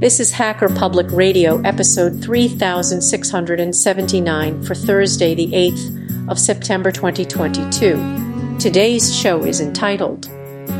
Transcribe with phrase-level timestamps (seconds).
[0.00, 8.56] This is Hacker Public Radio, episode 3679 for Thursday, the 8th of September 2022.
[8.58, 10.22] Today's show is entitled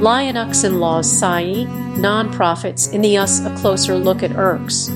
[0.01, 1.67] Linux Inlaws SAI,
[2.01, 4.89] Nonprofits in the US A Closer Look at IRCs.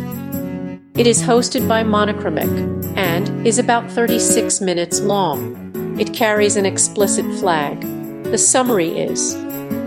[0.96, 6.00] It is hosted by monochromec and is about 36 minutes long.
[6.00, 7.82] It carries an explicit flag.
[8.24, 9.34] The summary is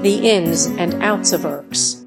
[0.03, 2.06] The Ins and Outs of IRCs.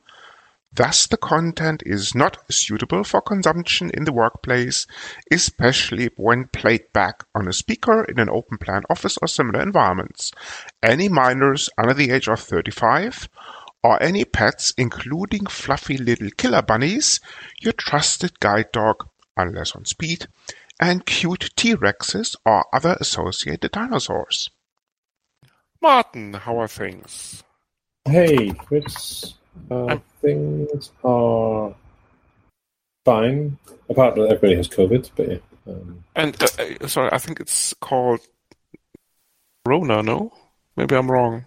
[0.73, 4.87] Thus the content is not suitable for consumption in the workplace,
[5.29, 10.31] especially when played back on a speaker in an open plan office or similar environments.
[10.81, 13.27] Any minors under the age of 35
[13.83, 17.19] or any pets including fluffy little killer bunnies,
[17.59, 20.27] your trusted guide dog, unless on speed,
[20.79, 24.49] and cute T-Rexes or other associated dinosaurs.
[25.81, 27.43] Martin, how are things?
[28.05, 29.33] Hey, Chris.
[29.69, 31.75] Uh, things are
[33.05, 33.57] fine.
[33.89, 35.37] Apart from everybody has COVID, but yeah.
[35.67, 36.47] Um, And uh,
[36.81, 38.21] uh, sorry, I think it's called
[39.65, 40.01] Corona.
[40.03, 40.31] No,
[40.75, 41.45] maybe I'm wrong.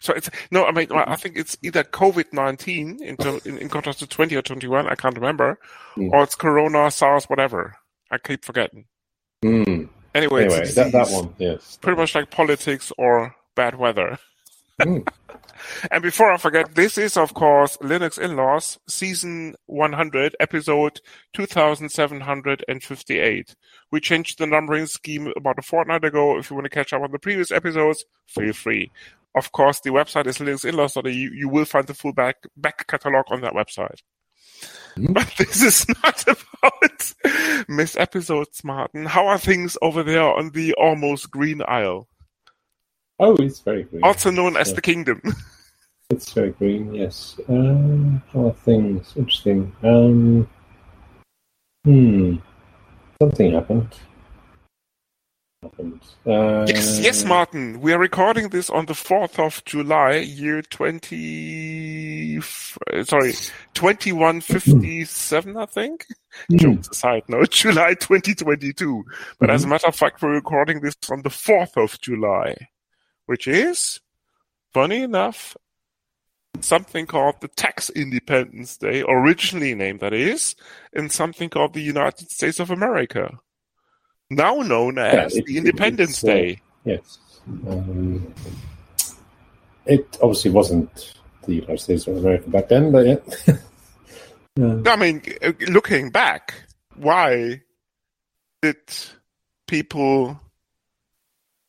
[0.00, 3.98] So it's no, I mean I think it's either COVID nineteen in, in in contrast
[3.98, 4.86] to twenty or twenty one.
[4.86, 5.58] I can't remember,
[5.94, 6.10] Hmm.
[6.12, 7.76] or it's Corona, SARS, whatever.
[8.10, 8.84] I keep forgetting.
[9.44, 9.88] mm.
[10.14, 11.78] Anyway, Anyway, that, that one, yes.
[11.82, 14.18] pretty much like politics or bad weather.
[14.80, 15.06] Mm.
[15.90, 21.00] And before I forget, this is of course Linux In-Laws, season 100, episode
[21.34, 23.56] 2758.
[23.90, 26.38] We changed the numbering scheme about a fortnight ago.
[26.38, 28.92] If you want to catch up on the previous episodes, feel free.
[29.34, 31.10] Of course, the website is linuxinlaws.eu.
[31.12, 34.02] You will find the full back, back catalog on that website.
[34.96, 35.14] Mhm.
[35.14, 36.24] But this is not
[36.62, 37.14] about
[37.68, 39.06] missed episodes, Martin.
[39.06, 42.08] How are things over there on the almost green isle?
[43.20, 44.02] Oh, it's very green.
[44.04, 44.74] also known as Yeah.
[44.76, 45.22] the kingdom.
[46.10, 47.38] It's very green, yes.
[47.50, 49.12] Uh, how are things?
[49.14, 49.70] Interesting.
[49.82, 50.48] Um,
[51.84, 52.36] hmm.
[53.20, 53.94] Something happened.
[55.62, 56.00] Happened.
[56.26, 57.80] Uh, yes, yes, Martin.
[57.82, 62.38] We are recording this on the fourth of July, year twenty.
[62.38, 63.34] uh, Sorry,
[63.74, 65.58] twenty-one fifty-seven.
[65.58, 66.06] I think.
[66.48, 66.56] hmm.
[66.56, 69.04] Jokes aside, no, July twenty twenty-two.
[69.38, 69.54] But Mm-hmm.
[69.54, 72.56] as a matter of fact, we're recording this on the fourth of July,
[73.28, 74.00] which is,
[74.72, 75.54] funny enough,
[76.60, 80.56] something called the Tax Independence Day, originally named that is,
[80.94, 83.38] in something called the United States of America,
[84.30, 86.62] now known as it- the it- Independence it's, uh, Day.
[86.84, 87.18] Yes.
[87.68, 88.34] Um,
[89.84, 91.14] it obviously wasn't
[91.46, 93.56] the United States of America back then, but yeah.
[94.60, 96.52] Uh, I mean, uh, looking back,
[96.96, 97.62] why
[98.60, 98.76] did
[99.68, 100.40] people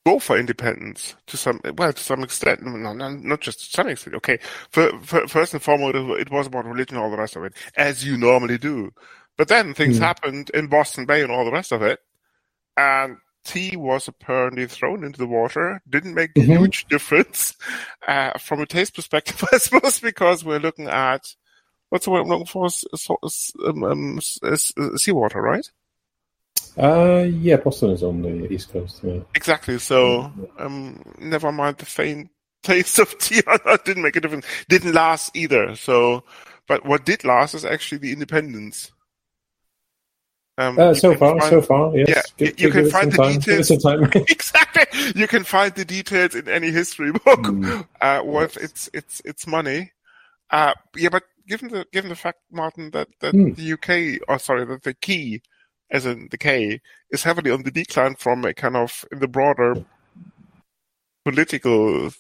[0.10, 3.90] go for independence to some, well, to some extent, no, no, not just to some
[3.90, 4.40] extent, okay.
[4.72, 7.54] For, for, first and foremost, it was about religion and all the rest of it,
[7.78, 8.92] as you normally do.
[9.38, 10.04] But then things Hmm.
[10.10, 12.00] happened in Boston Bay and all the rest of it,
[12.78, 15.82] and tea was apparently thrown into the water.
[15.90, 16.48] Didn't make a Mhm.
[16.48, 17.56] huge difference
[18.08, 21.36] uh, from a taste perspective, I suppose, because we're looking at
[21.90, 22.68] what's the word I'm looking for?
[22.68, 24.20] S- so- s- um, um,
[24.98, 25.70] seawater, right?
[26.78, 29.02] Uh, yeah, Boston is on the East Coast.
[29.04, 29.20] Yeah.
[29.36, 29.78] Exactly.
[29.80, 32.30] So, um, never mind the faint
[32.64, 33.42] taste of tea.
[33.86, 34.46] Didn't make a difference.
[34.68, 35.76] Didn't last either.
[35.76, 36.24] So,
[36.68, 38.92] but what did last is actually the independence.
[40.58, 42.08] Um, Uh, so far, find- so far, yes.
[42.10, 43.40] Yeah, Give- you give can find the time.
[43.40, 43.72] Details.
[44.30, 45.12] exactly.
[45.16, 47.88] You can find the details in any history book Mm.
[48.02, 49.92] uh, worth its its its money.
[50.52, 53.54] Uh, yeah, but given the given the fact, Martin, that that Hmm.
[53.54, 55.42] the UK, or sorry, that the key,
[55.92, 56.82] as in the K,
[57.12, 59.84] is heavily on the decline from a kind of in the broader
[61.26, 62.12] political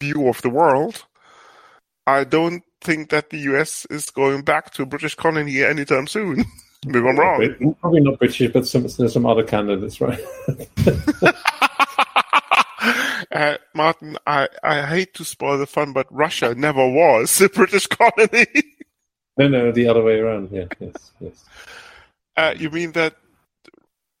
[0.00, 1.04] view of the world.
[2.06, 6.44] I don't think that the US is going back to a British colony anytime soon.
[6.86, 7.76] Maybe I'm wrong.
[7.80, 10.18] Probably not British, but some there's some other candidates, right?
[13.30, 17.86] uh, Martin, I, I hate to spoil the fun, but Russia never was a British
[17.98, 18.46] colony.
[19.36, 20.48] no, no, the other way around.
[20.50, 21.44] Yeah, yes, yes.
[22.40, 23.16] Uh, you mean that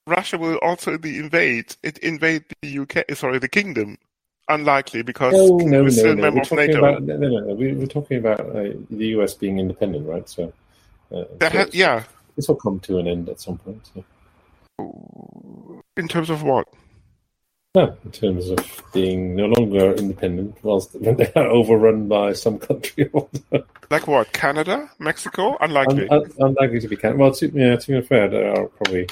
[0.06, 3.16] Russia will also invade it invade the UK?
[3.16, 3.96] Sorry, the kingdom.
[4.48, 6.78] Unlikely because no, no, we're still no, a member We're of talking NATO.
[6.78, 7.54] about no, no, no.
[7.54, 10.28] We, we're talking about uh, the US being independent, right?
[10.28, 10.52] So,
[11.14, 12.02] uh, That so ha- yeah.
[12.34, 13.88] this will come to an end at some point.
[13.94, 14.04] So.
[15.96, 16.66] In terms of what?
[17.76, 22.58] No, in terms of being no longer independent, whilst when they are overrun by some
[22.58, 23.08] country.
[23.90, 24.32] Like what?
[24.32, 25.56] Canada, Mexico?
[25.60, 26.08] Unlikely.
[26.08, 27.20] Un- un- unlikely to be Canada.
[27.20, 29.08] Well, to, yeah, to be fair, there are probably.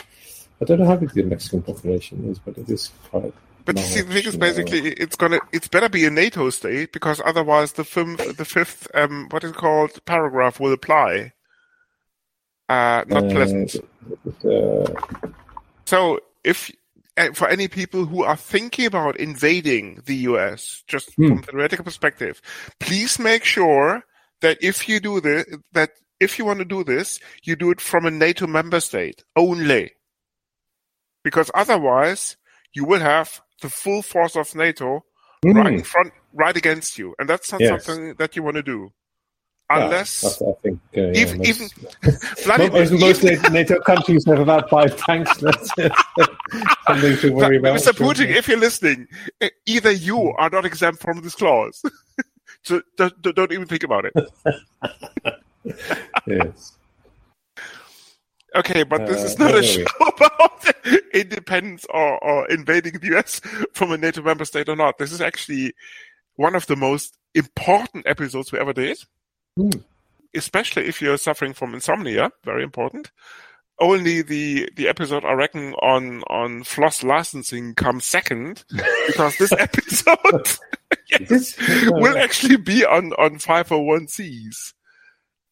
[0.61, 3.33] I don't know how big the Mexican population is, but it is quite.
[3.65, 6.91] But you see, the thing is, basically, it's gonna, it's better be a NATO state
[6.93, 11.33] because otherwise, the fifth, the fifth, um, what is it called, paragraph will apply.
[12.69, 13.77] Uh, not uh, pleasant.
[14.45, 15.31] uh,
[15.85, 16.73] So, if
[17.35, 21.27] for any people who are thinking about invading the US, just Hmm.
[21.27, 22.41] from a theoretical perspective,
[22.81, 24.05] please make sure
[24.41, 27.81] that if you do this, that if you want to do this, you do it
[27.81, 29.93] from a NATO member state only.
[31.25, 32.37] Because otherwise,
[32.73, 35.05] you will have the full force of NATO
[35.51, 37.67] right in hmm, front, right against you, and that's not Yes.
[37.67, 38.91] something that you want to do.
[39.71, 41.69] Yeah, Unless, I, I think uh, yeah, even, most- even
[42.45, 45.37] Vladimir, most, even- NATO countries have about five tanks.
[45.41, 45.71] That's
[46.87, 47.77] something to worry about.
[47.77, 47.93] Mr.
[47.93, 49.07] Putin, if you're listening,
[49.67, 51.83] either you are not exempt from this clause.
[52.63, 54.15] so don't, don't- even think about it.
[56.27, 56.77] yes.
[58.57, 60.65] Okay, but this Uh, is not a show about
[61.13, 63.41] independence or, or invading the US
[63.75, 64.97] from a NATO member state or not.
[64.97, 65.75] This is actually
[66.37, 68.99] one of the most important episodes we ever did.
[69.59, 69.71] Hmm.
[70.35, 73.11] Especially if you're suffering from insomnia, very important.
[73.81, 78.65] Only the, the episode I reckon on, on floss licensing comes second
[79.07, 80.49] because this episode
[81.09, 81.57] yes, This-
[81.89, 84.75] will actually be on, on 501Cs.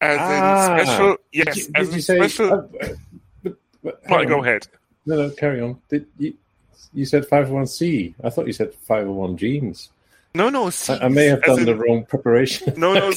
[0.00, 2.16] As Ah, in special, yes, Did you, as did in say?
[2.16, 2.52] special.
[2.52, 3.50] uh,
[3.82, 4.68] but, but, go ahead.
[5.06, 5.80] No, no, carry on.
[5.88, 6.34] Did you?
[6.92, 8.14] You said 501c.
[8.22, 9.88] I thought you said 501 jeans.
[10.34, 12.74] No, no, I, I may have done in- the wrong preparation.
[12.76, 13.10] No, no.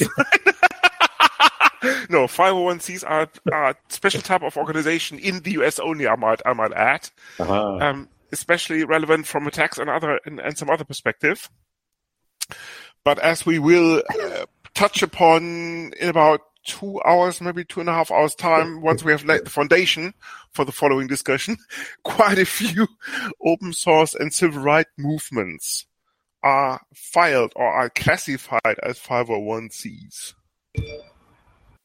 [2.10, 6.40] no, 501Cs are, are a special type of organization in the US only, I might,
[6.44, 7.08] I might add.
[7.38, 7.78] Aha.
[7.78, 11.50] Um, especially relevant from a tax and other, and, and some other perspective.
[13.04, 17.94] But as we will uh, touch upon in about two hours, maybe two and a
[17.94, 20.14] half hours time, once we have laid the foundation
[20.52, 21.56] for the following discussion,
[22.04, 22.86] quite a few
[23.44, 25.86] open source and civil rights movements
[26.42, 30.34] are filed or are classified as 501Cs.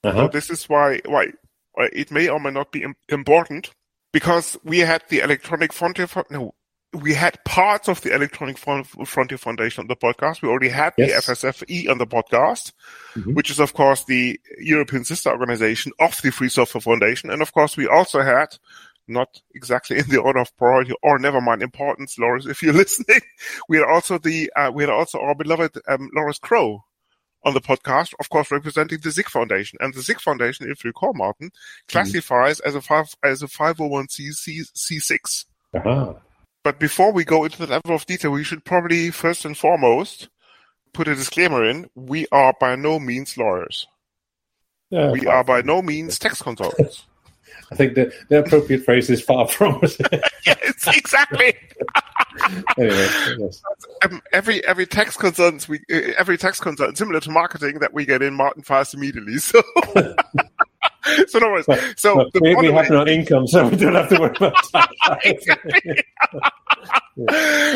[0.05, 0.27] So Uh-huh.
[0.27, 1.27] this is why why
[1.73, 3.71] why it may or may not be important
[4.13, 6.53] because we had the Electronic Frontier no
[6.93, 10.41] we had parts of the Electronic Frontier Foundation on the podcast.
[10.41, 11.09] We already had Yes.
[11.25, 12.71] the FSFE on the podcast,
[13.15, 13.33] Mhm.
[13.35, 17.51] which is of course the European sister organization of the Free Software Foundation, and of
[17.51, 18.49] course we also had.
[19.07, 22.47] Not exactly in the order of priority, or never mind importance, Loris.
[22.47, 23.21] If you're listening,
[23.69, 26.83] we had also the uh, we had also our beloved um, Loris Cro
[27.45, 29.77] on the podcast, of course, representing the Zig Foundation.
[29.80, 31.51] And the Zig Foundation, if you recall, Martin,
[31.88, 35.46] classifies as a five as a 501c C6.
[35.75, 36.15] Aha.
[36.63, 40.29] But before we go into the level of detail, we should probably first and foremost
[40.93, 41.88] put a disclaimer in.
[41.93, 43.88] We are by no means lawyers.
[44.89, 47.05] Yeah, We are by no means tax consultants.
[47.72, 49.81] I think the, the appropriate phrase is far from.
[50.45, 51.53] yes, exactly.
[52.77, 53.07] anyway,
[53.39, 53.62] yes.
[54.03, 58.05] Um, every every tax consultant we uh, every tax consultant similar to marketing that we
[58.05, 59.38] get in, Martin fires immediately.
[59.38, 59.62] So.
[61.27, 61.65] So, no worries.
[61.67, 64.55] But- so the we, we have no income, so we don't have to worry about
[64.74, 66.03] that.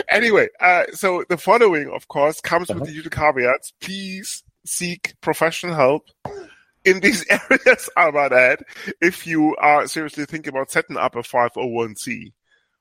[0.10, 2.80] anyway, uh, so the following, of course, comes Uh-huh.
[2.80, 3.72] with the usual caveats.
[3.82, 6.10] Please seek professional help
[6.90, 8.64] in these areas, I might add,
[9.02, 12.34] if you are seriously thinking about setting up a 501c,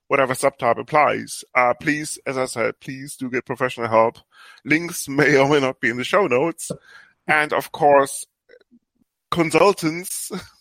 [0.09, 1.45] whatever subtype applies.
[1.55, 4.19] Uh, please, as I said, please do get professional help.
[4.65, 6.71] Links may or may not be in the show notes.
[7.27, 8.27] And of course,
[9.31, 10.33] consultants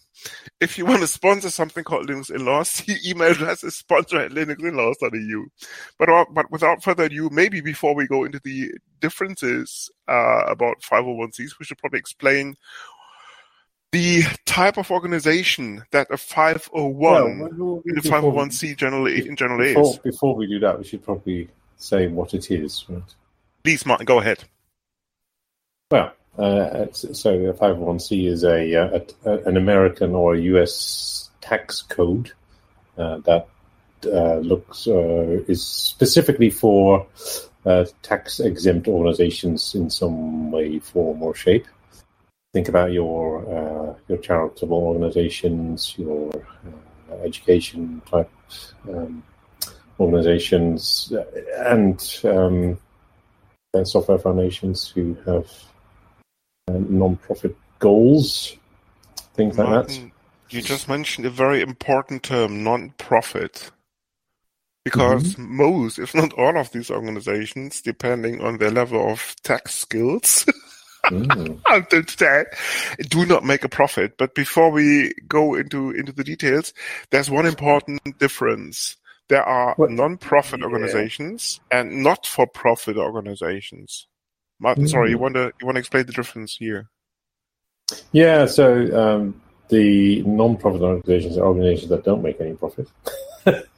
[0.59, 4.31] if you want to sponsor something called Linux In-Laws, the email address is sponsor at
[4.31, 5.45] linuxinlaws.eu.
[5.97, 10.81] But, uh, but without further ado, maybe before we go into the differences uh, about
[10.81, 12.55] 501cs, we should probably explain
[13.91, 17.25] the type of organization that a 501 Well,
[17.85, 19.99] in the before- 501c generally in general Before, is.
[19.99, 22.85] before we do that, we should probably say what it is.
[22.89, 23.01] Right?
[23.63, 24.43] Please, Martin, go ahead.
[25.89, 31.29] Well, uh, so a 501c is a, uh, a, a an American or a US
[31.41, 32.31] tax code
[32.97, 33.47] uh, that
[34.05, 37.07] uh, looks uh, is specifically for
[37.65, 41.65] uh, tax exempt organizations in some way, form, or shape.
[42.57, 46.31] Think about your uh, your charitable organizations, your
[47.07, 48.31] uh, education type
[48.89, 49.21] um,
[49.99, 51.13] organizations,
[51.57, 52.79] and um,
[53.83, 55.47] software foundations who have
[56.67, 58.55] non-profit goals,
[59.35, 60.11] things Martin, like that.
[60.49, 63.69] You just mentioned a very important term, non-profit.
[64.83, 65.57] Because mm-hmm.
[65.57, 70.43] most, if not all of these organizations, depending on their level of tax skills,
[71.09, 72.49] mm.
[73.09, 74.17] do not make a profit.
[74.17, 76.73] But before we go into, into the details,
[77.11, 78.97] there's one important difference.
[79.29, 79.91] There are what?
[79.91, 80.65] non-profit yeah.
[80.65, 84.07] organizations and not-for-profit organizations.
[84.59, 84.89] Martin, mm.
[84.89, 86.89] sorry, you want to you want to explain the difference here?
[88.11, 92.87] Yeah, so um, the non-profit organizations are organizations that don't make any profit.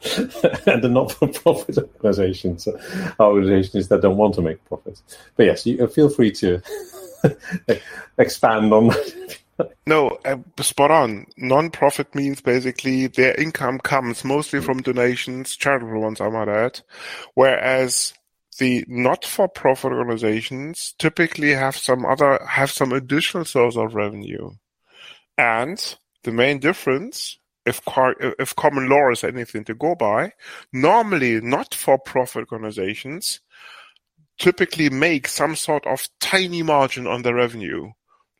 [0.66, 2.68] and the not-for-profit organizations
[3.18, 5.02] organizations that don't want to make profits.
[5.36, 6.62] But yes, you feel free to
[8.18, 8.92] expand on.
[9.86, 11.26] No, uh, spot on.
[11.36, 16.80] Non-profit means basically their income comes mostly from donations, charitable ones, I might add,
[17.34, 18.14] whereas
[18.58, 24.50] the not-for-profit organizations typically have some other have some additional source of revenue,
[25.36, 27.37] and the main difference,
[27.68, 27.80] if
[28.38, 30.32] if common law is anything to go by,
[30.72, 33.40] normally not-for-profit organizations
[34.38, 37.90] typically make some sort of tiny margin on their revenue,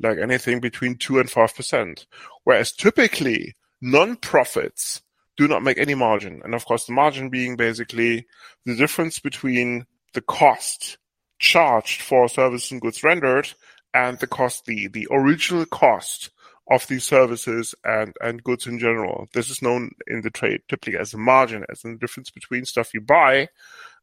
[0.00, 2.06] like anything between two and five percent,
[2.44, 5.02] whereas typically non-profits
[5.37, 6.40] do not make any margin.
[6.44, 8.26] And of course, the margin being basically
[8.64, 10.99] the difference between the cost
[11.38, 13.49] charged for services and goods rendered
[13.94, 16.30] and the cost, the, the original cost
[16.70, 19.28] of these services and, and goods in general.
[19.32, 22.92] This is known in the trade typically as a margin, as the difference between stuff
[22.92, 23.48] you buy.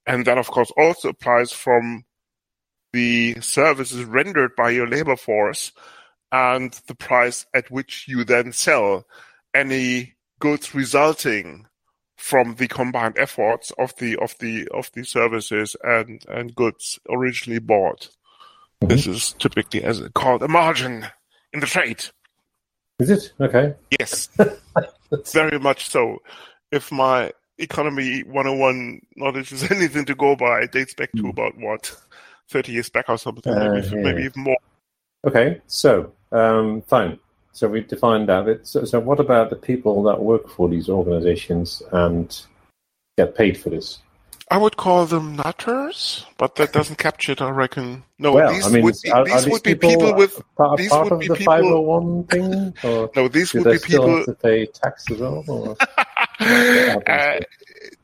[0.07, 2.05] And that, of course, also applies from
[2.93, 5.71] the services rendered by your labor force
[6.31, 9.05] and the price at which you then sell
[9.53, 11.67] any goods resulting
[12.17, 17.59] from the combined efforts of the of the of the services and and goods originally
[17.59, 18.09] bought.
[18.81, 18.87] Mm-hmm.
[18.87, 21.07] This is typically as called a margin
[21.53, 22.05] in the trade.
[22.99, 23.75] Is it okay?
[23.99, 24.29] Yes,
[25.33, 26.19] very much so.
[26.71, 31.29] If my economy 101 knowledge is anything to go by, it dates back to mm.
[31.29, 31.95] about what
[32.49, 34.01] 30 years back or something, uh, maybe, yeah.
[34.01, 34.57] maybe even more.
[35.25, 37.19] Okay, so um, fine.
[37.51, 38.61] So we've defined that.
[38.63, 42.41] So, so what about the people that work for these organizations and
[43.17, 43.99] get paid for this?
[44.51, 48.03] I would call them nutters, but that doesn't capture it, I reckon.
[48.19, 50.77] No, well, these I mean, would be, are, these are would be people with part,
[50.77, 52.73] these part would of be the people, 501 thing?
[53.15, 55.43] No, these would be still people to pay tax as well?
[55.47, 55.75] Or?
[56.39, 57.39] uh,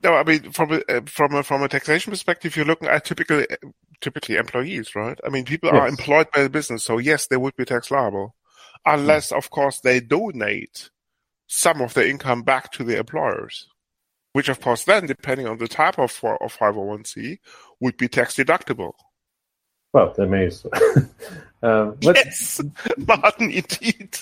[0.03, 3.05] no, I mean from a uh, from a from a taxation perspective, you're looking at
[3.05, 3.45] typically
[3.99, 5.19] typically employees, right?
[5.23, 5.79] I mean, people yes.
[5.79, 8.35] are employed by the business, so yes, they would be tax liable
[8.85, 10.89] unless, of course, they donate
[11.47, 13.67] some of their income back to the employers,
[14.33, 17.39] which, of course, then, depending on the type of, of 501c,
[17.79, 18.93] would be tax deductible.
[19.93, 20.49] Well, they may.
[21.63, 22.61] um, yes,
[22.97, 24.17] Martin, indeed.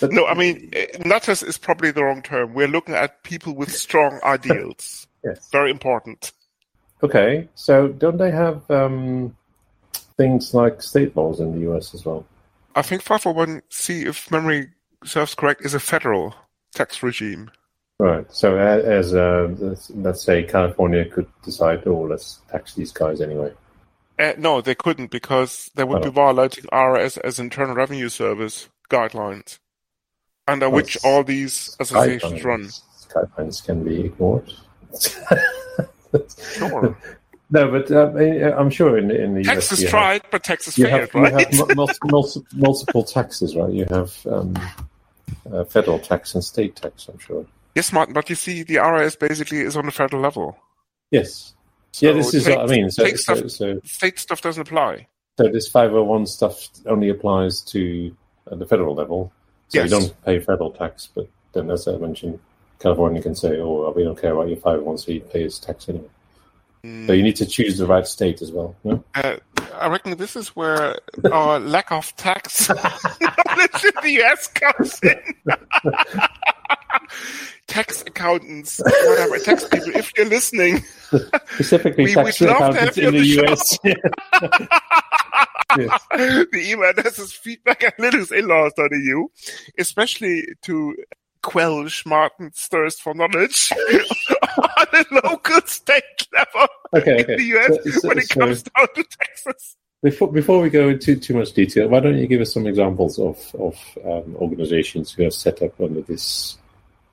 [0.00, 2.54] But, no, I mean, eh, nutters is probably the wrong term.
[2.54, 5.06] We're looking at people with strong ideals.
[5.24, 5.48] yes.
[5.50, 6.32] Very important.
[7.02, 9.36] Okay, so don't they have um,
[10.16, 12.24] things like state laws in the US as well?
[12.74, 14.68] I think 501c, if memory
[15.04, 16.34] serves correct, is a federal
[16.74, 17.50] tax regime.
[17.98, 18.26] Right.
[18.30, 19.54] So, as uh,
[19.94, 23.52] let's say California could decide, oh, let's tax these guys anyway.
[24.18, 26.04] Uh, no, they couldn't because they would oh.
[26.04, 29.58] be violating IRS as Internal Revenue Service guidelines,
[30.46, 32.68] under which all these associations run.
[33.08, 34.52] Guidelines can be ignored.
[36.38, 36.96] sure.
[37.48, 38.10] No, but uh,
[38.58, 41.52] I'm sure in in the Texas US, tried, have, but Texas failed, have, right?
[41.52, 43.72] You have multiple, multiple taxes, right?
[43.72, 44.58] You have um,
[45.52, 47.06] uh, federal tax and state tax.
[47.06, 47.46] I'm sure.
[47.76, 50.56] Yes, Martin, but you see, the IRS basically is on the federal level.
[51.10, 51.54] Yes.
[51.92, 52.90] So yeah, this is what I mean.
[52.90, 55.08] So, so, stuff, so, state stuff doesn't apply.
[55.38, 58.16] So this 501 stuff only applies to
[58.50, 59.30] uh, the federal level.
[59.68, 59.90] So yes.
[59.90, 62.40] you don't pay federal tax, but then, as I mentioned,
[62.78, 66.08] California can say, "Oh, we don't care about your 501c, pay us tax anyway."
[67.06, 68.76] So you need to choose the right state as well.
[68.84, 68.98] Yeah?
[69.14, 69.36] Uh,
[69.74, 70.96] I reckon this is where
[71.30, 75.20] our lack of tax knowledge in the US comes in.
[77.66, 80.82] tax accountants, whatever, tax people, if you're listening,
[81.54, 83.78] specifically we, tax accountants in the, the US.
[85.78, 86.06] yes.
[86.10, 89.28] The email address is feedback at linuxinlaws.eu,
[89.78, 90.96] especially to
[91.42, 97.36] quelch Martin's thirst for knowledge on a local state level Okay, in okay.
[97.36, 99.76] the US So- so- when it so- comes down to Texas.
[100.06, 103.18] Before, before we go into too much detail, why don't you give us some examples
[103.18, 106.58] of, of um, organizations who have set up under this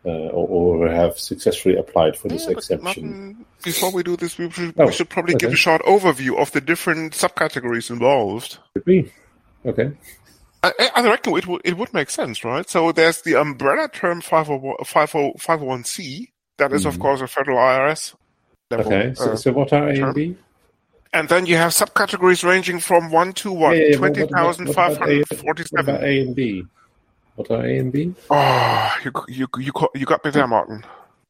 [0.05, 2.83] uh, or, or have successfully applied for this Yeah, but exemption?
[2.83, 6.37] Martin, before we do this, we should, Oh, we should probably give a short overview
[6.39, 8.59] of the different subcategories involved.
[8.75, 9.11] Could be.
[9.65, 9.91] Okay.
[10.61, 12.69] I, I reckon it would it would make sense, right?
[12.69, 16.27] So there's the umbrella term 501, 50 501c.
[16.59, 17.01] That is, of Mhm.
[17.01, 18.13] course, a federal IRS
[18.69, 18.85] level.
[18.85, 19.13] Okay.
[19.15, 20.05] So, uh, so what are A term.
[20.09, 20.37] and B?
[21.13, 23.77] And then you have subcategories ranging from one to what?
[23.77, 25.95] Yeah, yeah, but what about- what about A- 20,547.
[25.95, 26.63] What A and B?
[27.35, 28.13] What are A and B?
[28.29, 30.83] Oh, you you you you got me there, Martin.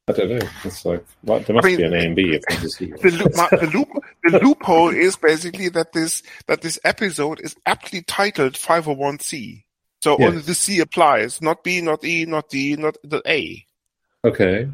[0.05, 0.47] I don't know.
[0.65, 2.87] It's like what, there must mean- be an A and B if I just see.
[3.01, 3.89] The, loop, the loop
[4.23, 9.63] the loophole is basically that this that this episode is aptly titled 501c.
[10.01, 13.65] So only the C applies, not B, not E, not D, not the A.
[14.25, 14.67] Okay.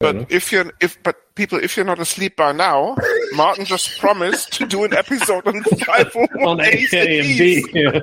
[0.00, 0.30] Fair But enough.
[0.30, 2.96] if you're if but people if you're not asleep by now,
[3.34, 7.38] Martin just promised to do an episode on 501 on A, A's and A and
[7.38, 7.68] B's.
[7.72, 8.00] Yeah.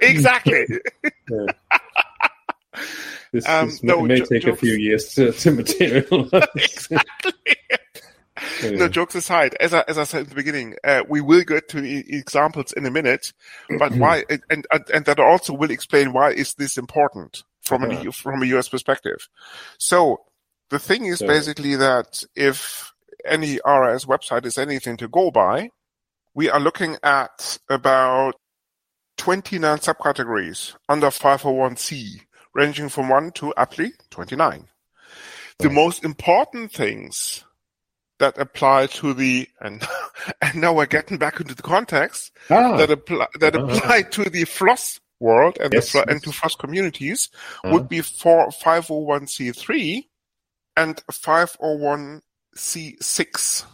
[0.00, 0.66] Exactly.
[3.32, 6.30] This, Um, this no, may jo- take a few years to, to materialize.
[6.54, 7.32] exactly.
[8.62, 8.70] Yeah.
[8.72, 11.68] No jokes aside, as I, as I said in the beginning, uh, we will get
[11.70, 13.32] to e- examples in a minute,
[13.78, 18.10] but why, and, and, and that also will explain why is this important from a,
[18.12, 19.28] from a US perspective.
[19.78, 20.22] So
[20.70, 22.92] the thing is So- basically that if
[23.24, 25.70] any RS website is anything to go by,
[26.34, 28.34] we are looking at about
[29.18, 32.22] 29 subcategories under 501c,
[32.54, 34.68] ranging from 1 to aptly 29.
[35.58, 35.74] The Right.
[35.74, 37.44] most important things
[38.18, 39.86] that apply to the and
[40.40, 43.60] and now we're getting back into the context ah, that apply that Ah.
[43.66, 47.28] apply to the floss world and Yes, the and to floss communities
[47.64, 47.70] Ah.
[47.72, 50.08] would be for 501c3
[50.76, 53.64] and 501c6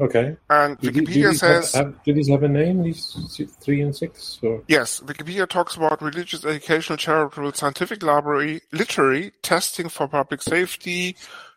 [0.00, 0.36] okay.
[0.50, 2.82] and Do, Wikipedia says have, have, do these have a name?
[2.82, 4.38] These three and six?
[4.42, 4.62] Or?
[4.68, 11.16] Yes, Wikipedia talks about religious, educational, charitable, scientific library, literary, testing for public safety,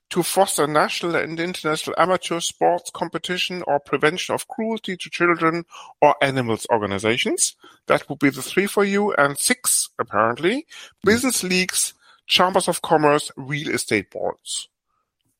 [0.09, 5.65] to foster national and international amateur sports competition or prevention of cruelty to children
[6.01, 7.55] or animals organizations.
[7.87, 9.13] That would be the three for you.
[9.13, 10.65] And six, apparently,
[11.03, 11.09] hmm.
[11.09, 11.93] business leagues,
[12.25, 14.68] chambers of commerce, real estate boards.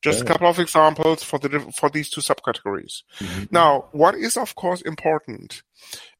[0.02, 3.02] Just a couple of examples for the for these two subcategories.
[3.18, 3.52] Mhm.
[3.52, 5.62] Now, what is of course important,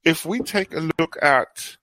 [0.05, 1.77] if we take a look at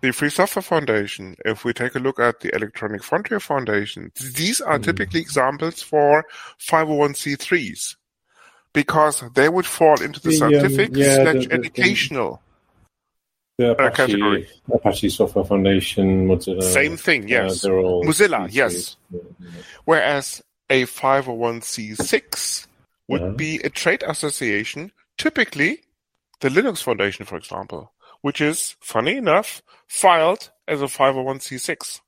[0.00, 4.60] the Free Software Foundation, if we take a look at the Electronic Frontier Foundation, these
[4.60, 4.84] are Mhm.
[4.84, 6.24] typically examples for
[6.58, 7.96] 501c3s
[8.74, 12.42] because they would fall into the The, um, scientific yeah, slash the- the- educational.
[13.56, 14.48] The Uh, Apache, category.
[14.72, 16.62] Apache Software Foundation, Mozilla.
[16.62, 17.64] Same thing, uh, yes.
[17.64, 18.96] all Mozilla, yes.
[19.10, 19.48] Yeah, yeah.
[19.84, 22.66] Whereas a 501c6
[23.08, 23.32] would Uh-huh.
[23.32, 25.82] be a trade association, typically
[26.40, 32.00] the Linux Foundation, for example, which is, funny enough, filed as a 501c6.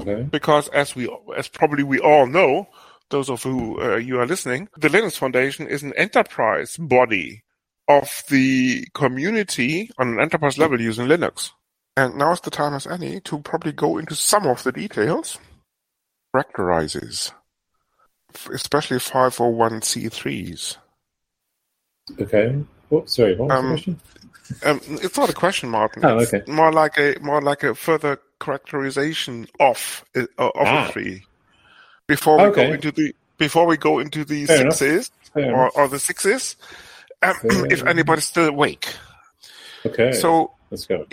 [0.00, 0.22] Okay.
[0.22, 2.68] Because as we, as probably we all know,
[3.10, 7.42] those of who uh, you are listening, the Linux Foundation is an enterprise body
[7.88, 11.50] of the community on an enterprise level using Linux.
[11.96, 15.38] And now is the time as any to probably go into some of the details.
[16.34, 17.32] Characterizes,
[18.52, 20.76] especially 501c3s.
[22.20, 22.64] Okay.
[22.92, 24.00] Oh, sorry, what was Um, the question?
[24.62, 26.04] Um, it's not a question, Martin.
[26.04, 26.50] Oh, It's okay.
[26.50, 30.88] More like a more like a further characterization of uh, of Ah.
[30.88, 31.24] a tree.
[32.06, 32.66] Before we Okay.
[32.66, 36.56] go into the before we go into the Fair sixes or, or the sixes,
[37.22, 37.34] um,
[37.70, 38.86] if anybody's still awake.
[39.86, 40.12] Okay.
[40.12, 41.06] So let's go.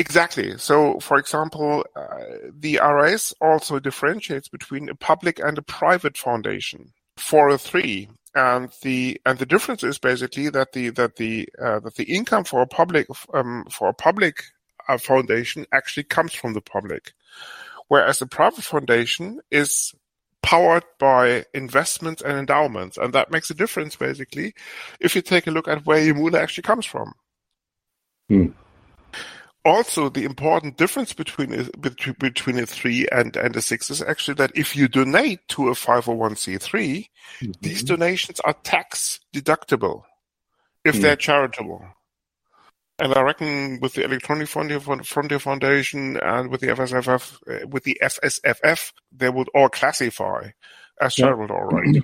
[0.00, 0.56] Exactly.
[0.56, 6.94] So, for example, uh, the RS also differentiates between a public and a private foundation
[7.18, 11.80] for a three, and the and the difference is basically that the that the uh,
[11.80, 14.44] that the income for a public um, for a public
[14.88, 17.12] uh, foundation actually comes from the public,
[17.88, 19.94] whereas a private foundation is
[20.42, 24.54] powered by investments and endowments, and that makes a difference basically
[24.98, 27.12] if you take a look at where your moolah actually comes from
[29.64, 34.02] also the important difference between a, between between a three and and a six is
[34.02, 37.06] actually that if you donate to a 501c3
[37.62, 37.84] these Mhm.
[37.84, 40.02] donations are tax deductible
[40.84, 41.00] if Hmm.
[41.00, 41.84] they're charitable
[42.98, 47.84] and I reckon with the Electronic Frontier, Frontier Foundation and with the FSFE, uh, with
[47.84, 50.50] the FSFE, they would all classify
[51.00, 51.32] as Yeah.
[51.32, 51.98] charitable, all right.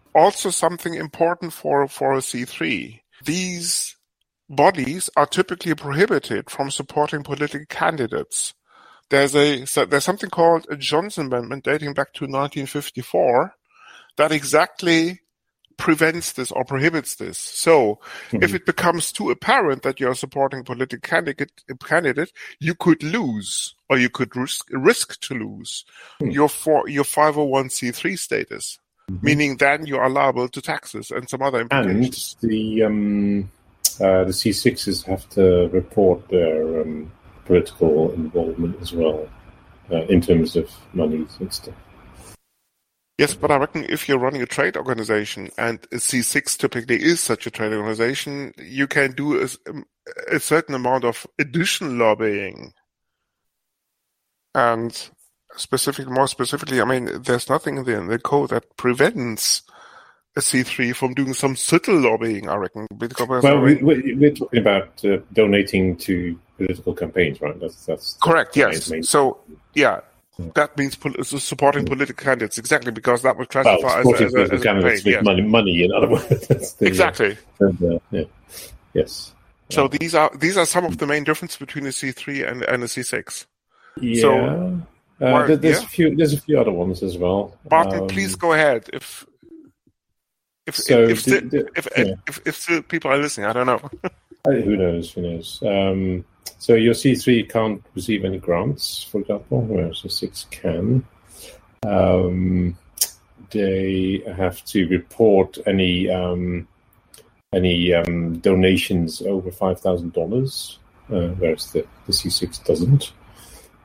[0.14, 3.96] also, something important for for a C3: these
[4.50, 8.52] bodies are typically prohibited from supporting political candidates
[9.10, 13.54] there's a so there's something called a Johnson Amendment dating back to 1954
[14.16, 15.20] that exactly
[15.76, 17.38] prevents this or prohibits this.
[17.38, 18.44] So Mhm.
[18.44, 21.50] if it becomes too apparent that you're supporting a political candidate,
[21.82, 25.84] candidate, you could lose or you could risk, risk to lose
[26.20, 26.30] Hmm.
[26.30, 31.66] your for, your 501c3 status, meaning then you are liable to taxes and some other
[31.70, 33.50] And the um,
[34.00, 37.12] uh, the C6s have to report their um,
[37.44, 39.28] political involvement as well,
[39.90, 41.74] uh, in terms of monies and stuff.
[43.18, 47.20] Yes, but I reckon if you're running a trade organization and a C6 typically is
[47.20, 49.46] such a trade organization, you can do
[50.28, 52.72] a certain amount of additional lobbying.
[54.54, 55.10] And
[55.56, 59.79] specific, more specifically, I mean, there's nothing in the, in the code that prevents a
[60.40, 62.86] C3 from doing some subtle lobbying, I reckon.
[62.90, 67.58] Well, we, we're talking about uh, donating to political campaigns, right?
[67.58, 68.90] That's that's Correct, yes.
[68.90, 69.38] main- So,
[69.74, 70.00] yeah,
[70.54, 74.26] that means pol- supporting political candidates, exactly, because that would well, classify as, a, supporting
[74.26, 75.24] as, a, political as a candidates campaign, with yes.
[75.24, 75.84] money, money.
[75.84, 77.38] In other words, the, uh, Exactly.
[77.58, 78.24] the- yeah.
[78.94, 79.34] Yes.
[79.70, 82.82] So these are these are some of the main differences between a C3 and, and
[82.82, 83.46] a C6.
[84.00, 84.20] Yeah.
[84.20, 84.82] So,
[85.20, 85.84] uh, there's yeah?
[85.84, 86.16] a few.
[86.16, 87.56] There's a few other ones as well.
[87.70, 88.88] Martin, Um, please go ahead.
[88.92, 89.24] If
[90.70, 92.14] if So if, if, yeah.
[92.26, 93.90] if if the people are listening, I don't know.
[94.46, 95.12] Who knows?
[95.12, 95.62] Who knows?
[95.62, 96.24] Um,
[96.58, 101.04] so your C3 can't receive any grants, for example, whereas your 6 can.
[101.86, 102.76] Um,
[103.50, 106.68] they have to report any um,
[107.52, 110.78] any um, donations over five thousand dollars,
[111.10, 113.12] uh, whereas the, the C6 doesn't.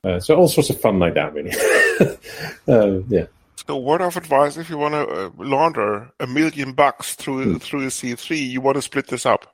[0.04, 1.52] Uh, so all sorts of fun like that, really.
[2.68, 3.26] uh, yeah.
[3.68, 7.58] So, word of advice: if you want to uh, launder a million bucks through Hmm.
[7.58, 9.52] through a C3, you want to split this up.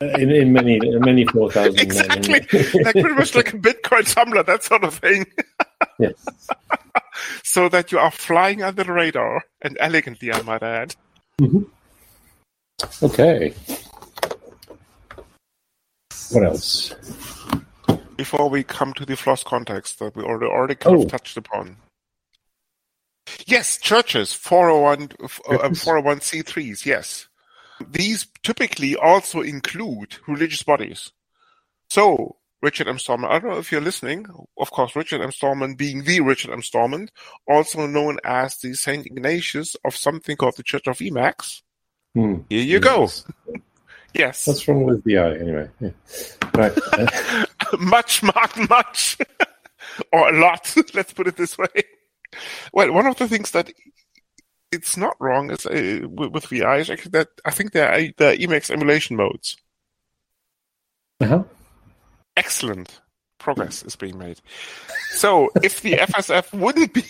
[0.00, 1.80] In, in many in many four thousand.
[1.80, 2.34] Exactly,
[2.82, 5.26] like pretty much like a Bitcoin tumbler, that sort of thing.
[5.98, 6.26] yes.
[7.44, 10.94] so that you are flying under the radar and elegantly, I might add.
[13.02, 13.54] Okay.
[16.30, 16.94] What else?
[18.16, 21.02] before we come to the floss context that we already, already kind Oh.
[21.02, 21.76] of touched upon.
[23.48, 27.28] Yes, churches, 401, uh, 401c3s, yes.
[27.90, 31.12] These typically also include religious bodies.
[31.88, 32.98] So, Richard M.
[32.98, 34.26] Stallman, I don't know if you're listening,
[34.58, 35.32] of course, Richard M.
[35.32, 36.60] Stallman being the Richard M.
[36.60, 37.08] Stallman,
[37.46, 39.06] also known as the St.
[39.06, 41.62] IGNUcius of something called the Church of Emacs.
[42.14, 42.40] Hmm.
[42.50, 43.00] Here you go.
[43.00, 43.24] Yes.
[44.12, 44.46] Yes.
[44.46, 45.70] What's wrong with the eye, anyway?
[45.80, 45.90] Yeah.
[46.54, 46.76] Right.
[47.80, 49.16] much, much, much,
[50.12, 50.74] or a lot.
[50.94, 51.68] Let's put it this way.
[52.72, 53.70] Well, one of the things that
[54.70, 58.00] it's not wrong is uh, with, with VI is actually that I think there are
[58.00, 59.56] the Emacs emulation modes.
[61.20, 61.44] uh-huh.
[62.36, 63.00] Excellent
[63.38, 64.40] progress is being made.
[65.10, 67.02] So, if the FSF wouldn't be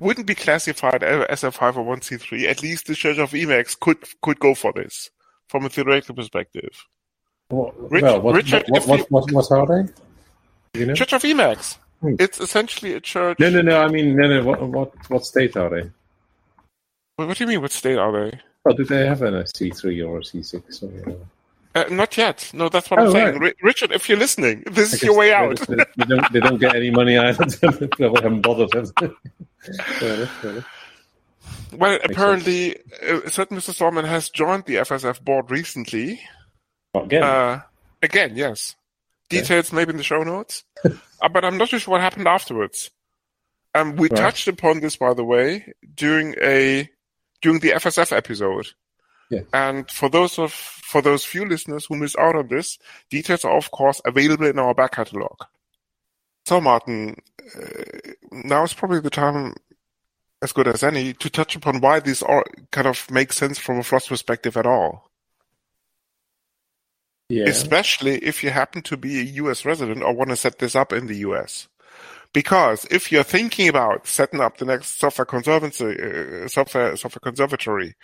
[0.00, 4.54] wouldn't be classified as a 501c3, at least the Church of Emacs could could go
[4.54, 5.10] for this
[5.48, 6.86] from a theoretical perspective.
[7.50, 10.80] Well, Rich- well, what, Richard, what, what, what, what, are they?
[10.80, 10.94] You know?
[10.94, 11.76] Church of Emacs.
[12.18, 13.38] It's essentially a church.
[13.38, 13.80] No, no, no.
[13.80, 14.44] I mean, no, no.
[14.44, 15.90] What, what, what state are they?
[17.16, 17.60] What do you mean?
[17.62, 18.40] What state are they?
[18.66, 20.82] Oh, do they have a C three or a C six?
[20.82, 20.90] Or,
[21.74, 22.50] uh, not yet.
[22.52, 23.38] No, that's what I'm Oh, saying.
[23.38, 23.54] right.
[23.62, 25.58] Richard, if you're listening, this is your way out.
[25.60, 27.44] They, they don't, they don't get any money either.
[27.98, 28.72] they haven't bothered.
[28.74, 29.08] have they?
[29.84, 30.68] Fair enough, fair enough.
[31.76, 32.76] well, apparently,
[33.08, 33.72] uh, certain Mr.
[33.74, 36.20] Stallman has joined the FSF board recently.
[36.94, 37.62] Again, Uh,
[38.02, 38.76] again, yes.
[39.30, 40.64] Details maybe in the show notes.
[41.22, 42.90] uh, but I'm not too sure what happened afterwards.
[43.74, 44.16] Um, we Right.
[44.18, 46.90] touched upon this, by the way, during a
[47.40, 48.68] during the FSF episode.
[49.30, 49.44] Yes.
[49.54, 53.56] And for those of for those few listeners who missed out on this, details are
[53.56, 55.40] of course available in our back catalog.
[56.44, 57.16] So, Martin,
[57.56, 59.54] uh, now is probably the time,
[60.42, 63.78] as good as any, to touch upon why these are kind of make sense from
[63.78, 65.11] a floss perspective at all.
[67.36, 67.48] Yeah.
[67.48, 70.92] Especially if you happen to be a US resident or want to set this up
[70.92, 71.68] in the US.
[72.34, 77.94] Because if you're thinking about setting up the next software conservancy, uh, software, software conservatory,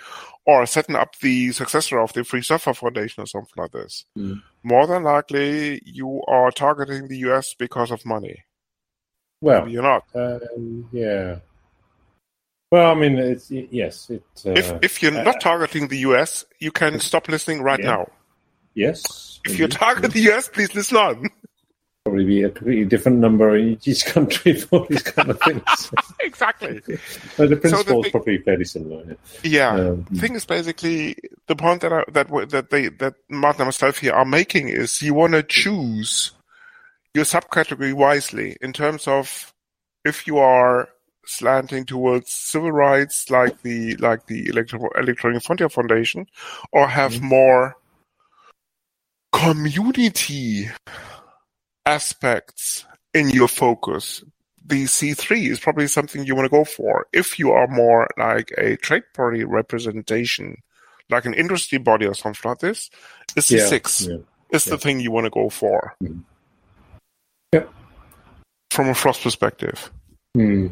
[0.44, 4.42] or setting up the successor of the Free Software Foundation or something like this, Mm.
[4.62, 8.36] more than likely you are targeting the US because of money.
[9.40, 10.04] well, Maybe you're not.
[10.14, 11.38] um, yeah.
[12.70, 14.10] Well, I mean, it's yes.
[14.10, 14.22] It.
[14.44, 17.92] Uh, if if you're not targeting the US, you can stop listening right Yeah.
[17.96, 18.02] now.
[18.78, 19.40] Yes.
[19.44, 19.78] If you indeed.
[19.78, 21.28] target the US, please listen on.
[22.04, 25.90] probably be a completely different number in each country for these kind of things.
[26.20, 26.80] exactly.
[27.36, 29.04] but the principle thing- is probably fairly similar.
[29.42, 29.76] Yeah.
[29.76, 29.88] Yeah.
[29.90, 33.66] Um, The thing is basically the point that I, that that they that Martin and
[33.68, 36.32] myself here are making is you want to choose
[37.14, 39.52] your subcategory wisely in terms of
[40.04, 40.88] if you are
[41.26, 46.26] slanting towards civil rights like the like the Electro- Electronic Frontier Foundation
[46.72, 47.22] or have Mhm.
[47.22, 47.76] more
[49.32, 50.68] community
[51.86, 54.22] aspects in your focus
[54.64, 57.06] the C3 is probably something you want to go for.
[57.14, 60.56] If you are more like a trade party representation,
[61.08, 62.90] like an industry body or something like this,
[63.34, 64.16] the C6 Yeah.
[64.52, 65.94] is the thing you want to go for.
[66.02, 66.22] Mhm.
[67.54, 67.72] Yep.
[68.70, 69.90] From a floss perspective.
[70.36, 70.66] Hmm.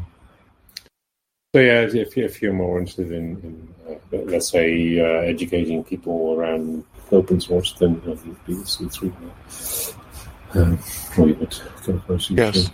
[1.55, 3.73] So yeah, if you- if you're more interested in, in
[4.13, 9.11] uh, let's say, uh, educating people around open source, then uh, you'd be C three.
[10.53, 10.79] Um,
[11.17, 12.37] or you would go for C3.
[12.37, 12.69] Yes.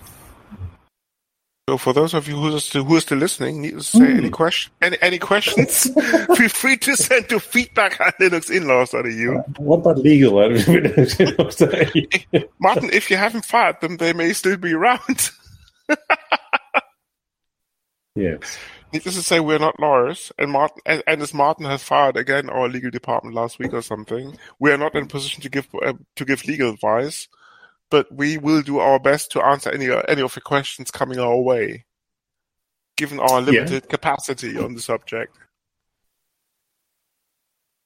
[1.69, 4.05] So for those of you who are still, who are still listening, need to say
[4.05, 5.89] any question, any, any questions,
[6.35, 9.37] feel free to send to feedback at linuxinlaws.eu.
[9.57, 10.33] What about legal?
[10.33, 10.49] Know.
[12.59, 15.31] Martin, if you haven't fired them, they may still be around.
[18.15, 18.57] yes.
[18.93, 22.47] Needless to say, we're not lawyers, and Martin, and, and as Martin has fired again
[22.47, 25.67] our legal department last week or something, we are not in a position to give
[25.83, 27.27] uh, to give legal advice,
[27.89, 31.39] but we will do our best to answer any any of the questions coming our
[31.39, 31.85] way,
[32.95, 35.35] given our limited capacity on the subject.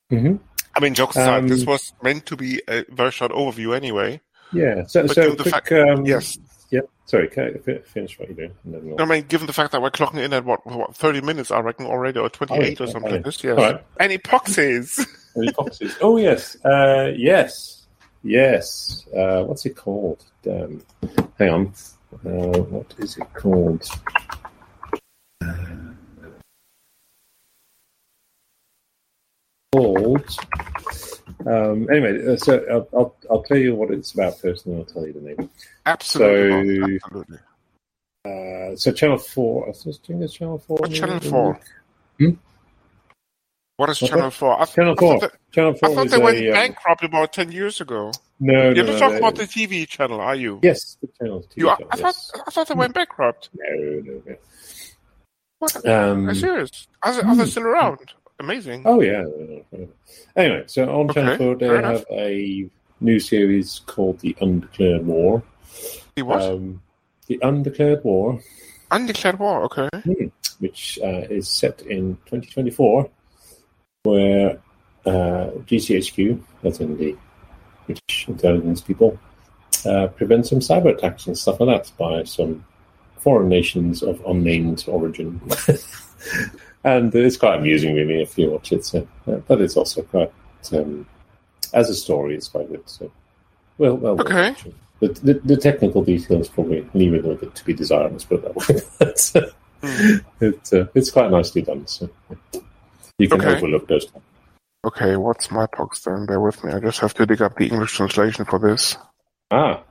[0.09, 0.35] hmm
[0.75, 4.21] I mean, jokes aside, Um, this was meant to be a very short overview anyway.
[4.53, 4.83] Yeah.
[4.85, 6.43] So, so the quick, fact- um, Yes, Yeah.
[7.07, 7.29] Sorry.
[7.29, 8.53] Can I finish what you're doing?
[8.65, 9.01] And then we'll...
[9.01, 11.59] I mean, given the fact that we're clocking in at what, what thirty minutes, I
[11.61, 13.11] reckon already, or twenty-eight Oh, or something fine.
[13.13, 13.43] like this.
[13.43, 13.57] Yes.
[13.57, 13.83] Right.
[13.99, 15.05] Any proxies?
[15.37, 15.53] Any?
[16.01, 17.87] Oh yes, uh, yes,
[18.23, 19.05] yes.
[19.15, 20.25] Uh, what's it called?
[20.49, 20.83] Um,
[21.39, 21.73] hang on.
[22.25, 23.87] Uh, what is it called?
[29.71, 30.37] Called.
[31.47, 34.81] Um, anyway, uh, so I'll, I'll I'll tell you what it's about first, and then
[34.81, 35.49] I'll tell you the name.
[35.85, 37.37] Absolutely, So- absolutely.
[38.25, 39.69] Uh, so Channel Four.
[39.69, 40.77] I doing this Channel Four.
[40.77, 41.59] What Channel 4?
[42.19, 42.29] Hmm?
[43.77, 44.61] What is What's Channel Four?
[44.61, 45.19] I, Channel I Four.
[45.19, 48.11] that, Channel I thought they went a, um, bankrupt about ten years ago.
[48.39, 50.59] No, You're no, not no, talking about the TV channel, are you?
[50.61, 51.41] Yes, the channel.
[51.41, 52.15] TV You are, channel, I thought.
[52.47, 53.49] I thought they went bankrupt.
[53.55, 54.35] No, no, no.
[55.59, 55.85] What?
[55.87, 56.87] Um, Are you serious?
[57.01, 58.13] Are are they still around?
[58.39, 58.83] Amazing.
[58.85, 59.25] Oh yeah.
[60.35, 62.69] Anyway, so on Channel Okay, Four they fair have a
[62.99, 65.43] new series called The Undeclared War.
[66.15, 66.41] The what?
[66.41, 66.81] Um,
[67.27, 68.39] the Undeclared War,
[68.91, 69.63] Undeclared war.
[69.63, 69.89] Okay.
[70.59, 73.09] which uh, is set in 2024,
[74.03, 74.59] where
[75.05, 77.17] uh, GCHQ, as in the
[77.85, 79.19] British intelligence people,
[79.85, 82.63] uh, prevent some cyber attacks and stuff like that by some
[83.17, 85.41] foreign nations of unnamed origin.
[86.83, 88.85] and it's quite amusing, really, if you watch it.
[88.85, 90.31] So, uh, but it's also quite,
[90.73, 91.05] um,
[91.73, 92.87] as a story, it's quite good.
[92.87, 93.11] So,
[93.77, 94.55] well, well, Okay.
[94.99, 98.23] The, the, the technical details probably leave it a little bit to be desired, let's
[98.25, 98.81] put it that way.
[98.97, 99.53] But,
[100.41, 101.85] it, uh, it's quite nicely done.
[101.85, 102.09] So
[103.19, 103.55] you can Okay.
[103.57, 104.07] overlook those.
[104.83, 105.15] Okay.
[105.17, 106.25] What's my box then?
[106.25, 106.71] Bear with me.
[106.73, 108.97] I just have to dig up the English translation for this.
[109.51, 109.83] Ah,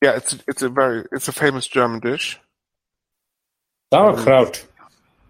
[0.00, 2.38] Yeah, it's it's a very it's a famous German dish.
[3.92, 4.64] sauerkraut,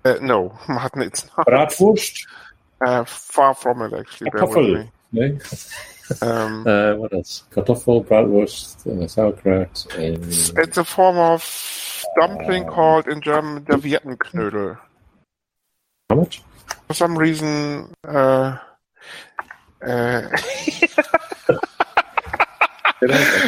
[0.05, 1.47] Uh, no, Martin, it's not.
[1.47, 2.27] Bratwurst,
[2.85, 4.31] Uh, far from it, actually.
[4.31, 4.89] Bear with Kartoffel.
[5.13, 5.39] me.
[6.21, 6.29] no?
[6.29, 7.45] Um, Uh, what else?
[7.51, 10.23] Kartoffel, Bratwurst, uh, sauerkraut, and
[10.59, 14.79] it's a form of dumpling called in German Serviettenknödel.
[16.11, 16.43] how much?
[16.89, 18.59] For some reason, uh,
[19.83, 20.31] uh, Did
[21.49, 21.59] I-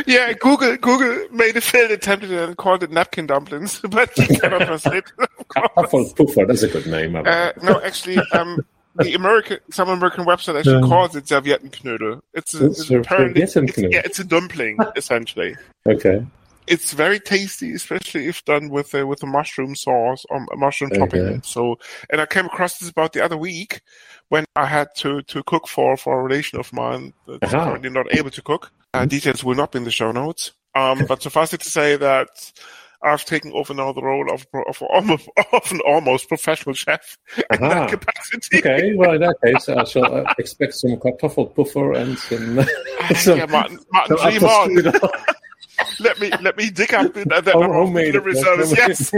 [0.07, 4.17] yeah, Google Google made a failed attempt at it and called it napkin dumplings, but
[4.19, 5.05] you cannot translate.
[5.19, 5.69] it, of course.
[5.77, 7.17] Kartoffel Puffer, that's a good name.
[7.17, 8.59] Uh, no, actually, um,
[8.97, 10.89] the American some American website actually Yeah.
[10.89, 12.23] calls it Serviettenknödel.
[12.35, 15.57] It's, a, It's it's apparently it's, yeah, it's a dumpling essentially.
[15.87, 16.25] Okay.
[16.67, 20.91] It's very tasty, especially if done with a, with a mushroom sauce or a mushroom
[20.91, 21.41] topping.
[21.43, 21.79] So,
[22.11, 23.83] and I came across this about the other week
[24.31, 27.67] when I had to, to cook for, for a relation of mine that's Aha.
[27.67, 28.73] currently not able to cook.
[29.03, 30.53] Uh, details will not be in the show notes.
[30.75, 32.29] Um, but suffice it to say that
[33.03, 37.45] I've taken over now the role of, of, almost, of an almost professional chef in
[37.65, 37.69] Aha.
[37.69, 38.59] that capacity.
[38.59, 42.61] Okay, well, in that case, I shall uh, expect some Kartoffel Puffer and some.
[43.17, 45.11] some yeah, Martin, Martin, some dream on.
[46.01, 49.13] Let me let me dig up the, the Home- number of homemade, delivery of Yes.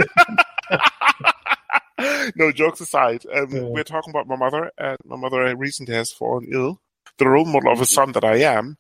[2.36, 3.62] no jokes aside, um, Yeah.
[3.62, 6.80] we're talking about my mother, and my mother recently has fallen ill.
[7.18, 8.76] The role model of a son that I am,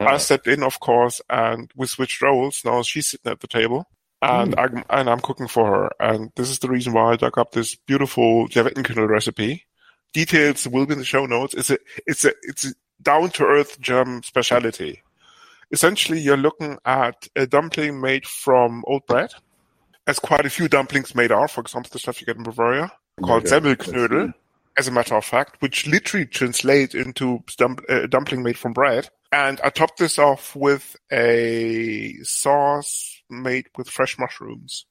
[0.00, 2.64] I stepped in, of course, and we switched roles.
[2.64, 3.86] Now she's sitting at the table,
[4.22, 5.90] and I'm and I'm cooking for her.
[6.00, 9.66] And this is the reason why I dug up this beautiful Serviettenknödel recipe.
[10.12, 11.54] Details will be in the show notes.
[11.54, 15.02] It's a it's a it's a down to earth German speciality.
[15.70, 19.32] essentially you're looking at a dumpling made from old bread,
[20.06, 21.48] as quite a few dumplings made are.
[21.48, 22.90] For example, the stuff you get in Bavaria
[23.22, 23.56] called Okay.
[23.60, 24.34] Semmelknödel,
[24.76, 29.08] as a matter of fact, which literally translates into dump, uh, dumpling made from bread.
[29.32, 34.86] And I topped this off with a sauce made with fresh mushrooms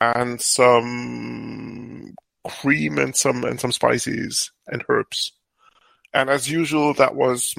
[0.00, 2.14] and some
[2.46, 5.32] cream and some and some spices and herbs.
[6.14, 7.54] And as usual, that was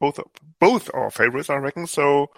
[0.00, 0.18] both
[0.60, 1.86] both our favorites, I reckon.
[1.86, 2.30] So,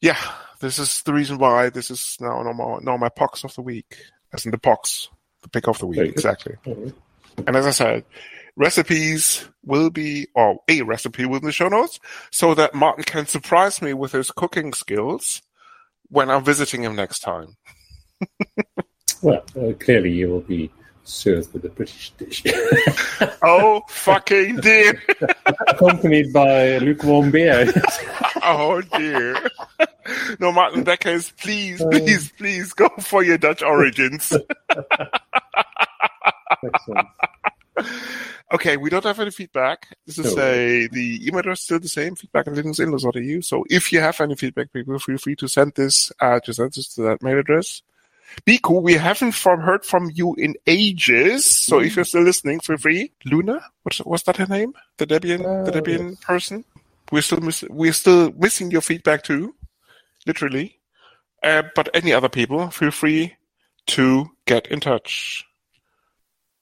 [0.00, 0.18] yeah,
[0.60, 3.62] this is the reason why this is now now my, now my pox of the
[3.62, 3.98] week,
[4.32, 5.08] as in the pox,
[5.42, 6.56] the pick of the week, exactly.
[6.66, 8.04] And as I said,
[8.56, 11.98] recipes will be, or a recipe will be in the show notes,
[12.30, 15.42] so that Martin can surprise me with his cooking skills
[16.08, 17.56] when I'm visiting him next time.
[19.22, 20.68] Well, uh, clearly you will be
[21.04, 22.42] served with a British dish,
[23.44, 25.00] Oh, fucking dear.
[25.68, 27.72] accompanied by lukewarm beer.
[28.42, 29.36] Oh, dear.
[30.40, 34.32] No, Martin, Beckers, please, please, please go for your Dutch origins.
[36.64, 37.08] Excellent.
[38.52, 39.88] Okay, we don't have any feedback.
[40.06, 40.42] This is No.
[40.42, 43.40] a the email address is still the same, feedback at linuxinlaws.eu.
[43.40, 46.72] So if you have any feedback, people feel free to send this uh, to send
[46.72, 47.80] this to that mail address.
[48.44, 48.82] Be cool.
[48.82, 51.46] We haven't from heard from you in ages.
[51.46, 53.12] So if you're still listening, feel free.
[53.24, 54.74] Luna, what's was that her name?
[54.98, 56.64] The Debian, the Uh, Debian person.
[57.10, 59.54] We're still miss, we're still missing your feedback too,
[60.26, 60.78] literally.
[61.42, 63.36] Uh, but any other people, feel free
[63.88, 65.44] to get in touch.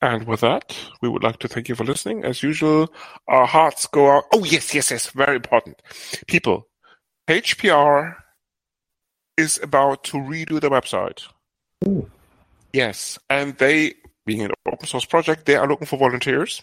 [0.02, 2.24] And with that, we would like to thank you for listening.
[2.24, 2.92] As usual,
[3.28, 4.24] our hearts go out.
[4.32, 5.10] Oh, yes, yes, yes.
[5.10, 5.82] Very important.
[6.26, 6.68] People,
[7.28, 8.16] HPR
[9.36, 11.24] is about to redo the website.
[11.86, 12.10] Ooh.
[12.72, 13.18] Yes.
[13.28, 16.62] And they, being an open source project, they are looking for volunteers.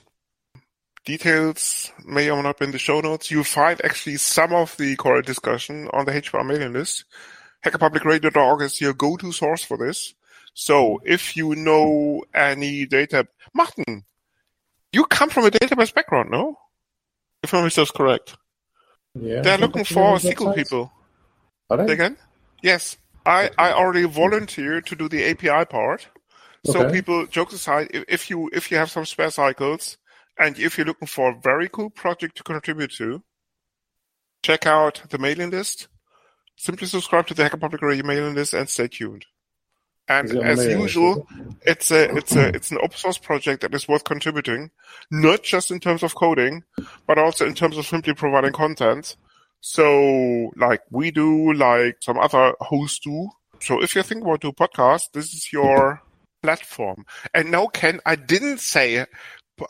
[1.05, 3.29] Details may or may not be in the show notes.
[3.29, 7.05] You'll find actually some of the core discussion on the HPR mailing list.
[7.63, 10.13] HackerPublicRadio.org is your go-to source for this.
[10.59, 14.03] So if you know any data, Martin,
[14.91, 16.57] you come from a database background, no?
[17.43, 18.35] If memory serves correct.
[19.13, 20.55] Yeah, They're looking for one of the SQL websites.
[20.55, 20.91] people.
[21.69, 21.93] Are they?
[21.93, 22.17] Again?
[22.63, 22.97] Yes.
[23.23, 26.07] I, I already volunteered to do the API part.
[26.65, 26.91] So Okay.
[26.91, 29.97] people, jokes aside, if, if you if you have some spare cycles
[30.39, 33.21] and if you're looking for a very cool project to contribute to,
[34.41, 35.87] check out the mailing list.
[36.55, 39.27] Simply subscribe to the Hacker Public Radio mailing list and stay tuned.
[40.09, 41.27] And Is it on the as mailing list, is usual,
[41.63, 44.71] it's a it's a it's an open source project that is worth contributing,
[45.11, 46.63] not just in terms of coding,
[47.05, 49.17] but also in terms of simply providing content.
[49.59, 53.29] So, like we do, like some other hosts do.
[53.59, 56.01] So, if you think about do a podcast, this is your
[56.41, 57.05] platform.
[57.33, 59.05] And now Ken, I didn't say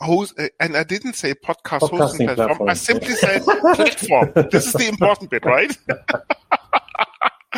[0.00, 2.68] host, and I didn't say podcast hosting Podcasting platform.
[2.68, 4.32] I simply said platform.
[4.50, 5.76] This is the important bit, right?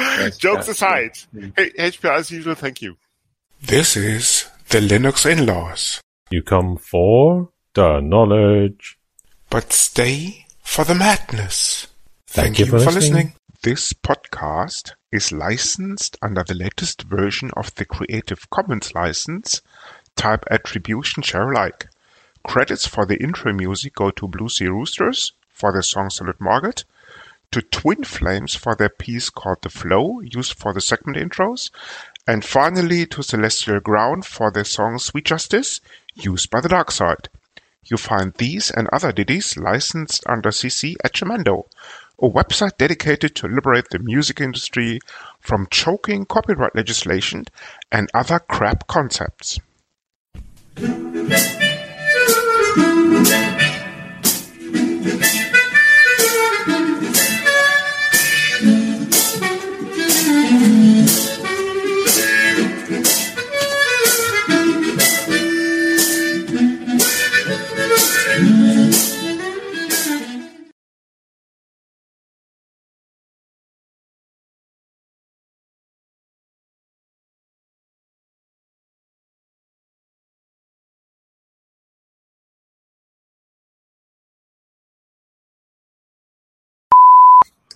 [0.01, 1.53] Yes, Jokes yes, aside, Mm.
[1.57, 2.97] hey, HPR as usual, thank you.
[3.63, 6.01] This is the Linux in-laws.
[6.31, 8.99] You come for the knowledge.
[9.51, 11.89] But stay for the madness.
[12.27, 13.35] Thank you for listening.
[13.63, 19.61] This podcast is licensed under the latest version of the Creative Commons license,
[20.17, 21.89] type Attribution Share Alike.
[22.47, 26.85] Credits for the intro music go to Blue Sea Roosters for the song Salute Margaret,
[27.53, 31.71] to Twin Flames for their piece called The Flow, used for the segment intros,
[32.27, 35.81] and finally to Celestial Ground for their song Sweet Justice,
[36.15, 37.29] used by the Dark Side.
[37.85, 41.67] You find these and other ditties licensed under CC at Jamendo,
[42.21, 45.01] a website dedicated to liberate the music industry
[45.41, 47.47] from choking copyright legislation
[47.91, 49.59] and other crap concepts.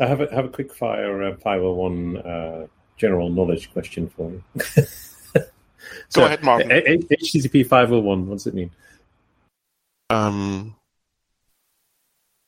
[0.00, 2.66] I have a, have a quick fire uh, 501 uh,
[2.96, 4.42] general knowledge question for you.
[6.12, 6.70] Go ahead, Martin.
[6.72, 8.70] a- a- HTTP 501, what does it mean?
[10.10, 10.74] Um,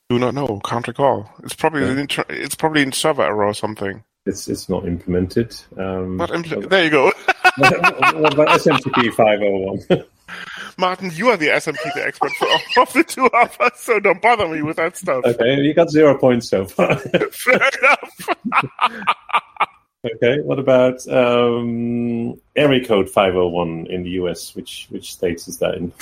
[0.08, 0.60] do not know.
[0.64, 1.30] Can't recall.
[1.42, 1.90] It's probably Yeah.
[1.92, 4.02] an inter- it's probably in server error or something.
[4.24, 5.54] It's it's not implemented.
[5.76, 7.04] Um, But impl- there you go.
[7.56, 10.04] what about SMTP 501?
[10.78, 12.48] Martin, you are the SMTP expert for,
[12.82, 15.24] of the two of us, so don't bother me with that stuff.
[15.24, 16.96] Okay, you got zero points so far.
[17.30, 18.28] Fair enough.
[20.14, 24.54] okay, what about um, area code 501 in the US?
[24.54, 25.92] Which which states is that in?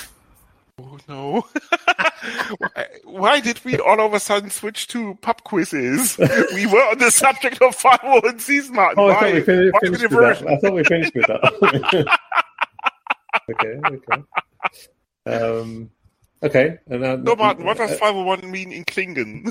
[0.82, 1.46] Oh no.
[2.58, 6.18] why, why, did we all of a sudden switch to pub quizzes?
[6.52, 8.98] we were on the subject of 501(c)s, Martin.
[8.98, 10.48] Oh, I thought we finished, finished with that.
[10.48, 12.18] I thought we finished with that.
[13.50, 14.22] okay, okay.
[15.26, 15.90] Um,
[16.42, 16.78] okay.
[16.86, 19.50] And, uh, no, Martin, what does uh, 501 mean in Klingon?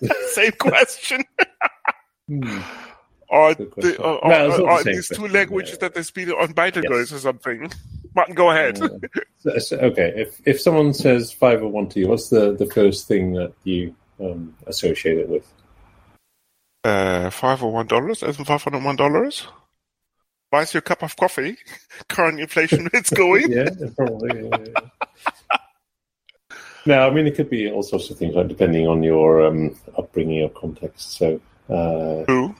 [0.32, 1.24] Same question.
[2.26, 2.60] hmm.
[3.30, 5.80] Or, the, or, well, or, or these two languages yeah.
[5.80, 7.12] that they speak on Betelgeuse yes.
[7.12, 7.70] or something.
[8.14, 8.80] Martin, go ahead.
[8.80, 13.34] Uh, so, okay, if if someone says 501 to you, what's the, the first thing
[13.34, 15.46] that you um, associate it with?
[16.84, 19.46] Uh, $501 as in $501?
[20.50, 21.56] Buys you a cup of coffee.
[22.08, 23.52] Current inflation rate's going.
[23.52, 24.48] yeah, probably.
[24.48, 25.58] Yeah, yeah.
[26.86, 29.76] no, I mean it could be all sorts of things, right, depending on your um,
[29.96, 31.12] upbringing or context.
[31.12, 32.54] So, uh, who?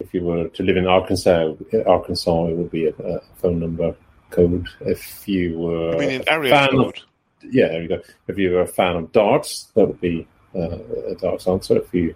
[0.00, 1.54] If you were to live in Arkansas,
[1.86, 3.94] Arkansas, it would be a, a phone number
[4.30, 4.66] code.
[4.80, 6.98] If you were I mean, an area code.
[6.98, 7.04] Of,
[7.52, 8.00] yeah, there you go.
[8.28, 11.76] If you were a fan of darts, that would be uh, a darts answer.
[11.76, 12.14] If you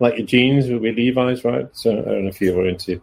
[0.00, 1.68] like your jeans, it would be Levi's, right?
[1.72, 3.00] So I don't know if you were into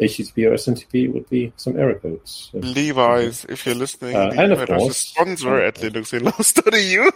[0.00, 2.50] HTTP or SMTP would be some error codes.
[2.52, 7.10] Levi's, if you're listening, uh, and of course, sponsor at linuxinlaws.eu.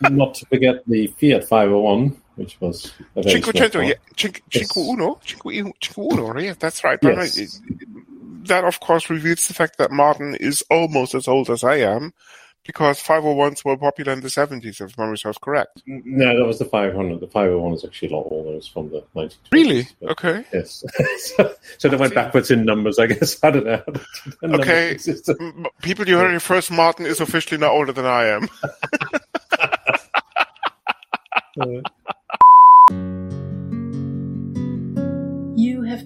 [0.10, 4.76] not to forget the Fiat 501, which was Cinquecento, yeah, Cinque, yes.
[4.76, 6.98] Uno, Cinque, Uno, yeah, that's right.
[7.02, 7.60] Yes.
[8.44, 12.12] That, of course, reveals the fact that Martin is almost as old as I am,
[12.68, 15.82] because 501s were popular in the 70s, if memory serves correct.
[15.88, 17.18] Mm, no, that was the 500.
[17.18, 18.58] The 501 is actually a lot older.
[18.58, 19.38] It's from the 1920s.
[19.52, 19.88] Really?
[20.02, 20.44] Okay.
[20.52, 20.84] Yes.
[21.16, 23.38] so, so they went backwards in numbers, I guess.
[23.42, 23.82] I don't know.
[24.58, 24.98] okay.
[25.80, 28.48] People you heard first, Martin is officially not older than I am.
[32.90, 33.27] Have